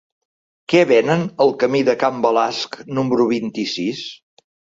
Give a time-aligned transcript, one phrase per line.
[0.71, 4.03] Què venen al camí de Can Balasc número vint-i-sis?